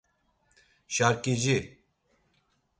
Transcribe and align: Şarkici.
Şarkici. 0.87 1.81